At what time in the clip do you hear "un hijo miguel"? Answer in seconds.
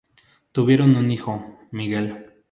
0.95-2.31